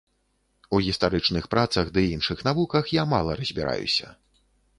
[0.77, 4.07] У гістарычных працах ды іншых навуках я мала разбіраюся.